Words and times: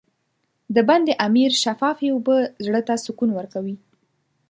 د 0.75 0.77
بند 0.89 1.07
امیر 1.27 1.51
شفافې 1.63 2.07
اوبه 2.13 2.35
زړه 2.65 2.81
ته 2.87 2.93
سکون 3.05 3.29
ورکوي. 3.35 3.75